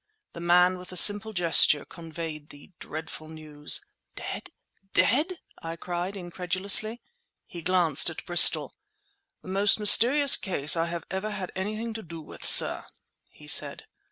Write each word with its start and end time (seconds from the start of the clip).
The 0.33 0.39
man, 0.39 0.79
with 0.79 0.91
a 0.91 0.97
simple 0.97 1.31
gesture, 1.31 1.85
conveyed 1.85 2.49
the 2.49 2.71
dreadful 2.79 3.29
news. 3.29 3.85
"Dead! 4.15 4.49
dead!" 4.93 5.37
I 5.61 5.75
cried 5.75 6.17
incredulously. 6.17 7.03
He 7.45 7.61
glanced 7.61 8.09
at 8.09 8.25
Bristol. 8.25 8.73
"The 9.43 9.49
most 9.49 9.79
mysterious 9.79 10.37
case 10.37 10.75
I 10.75 10.87
have 10.87 11.03
ever 11.11 11.29
had 11.29 11.51
anything 11.55 11.93
to 11.93 12.01
do 12.01 12.19
with, 12.19 12.43
sir," 12.43 12.83
he 13.29 13.47
said. 13.47 13.85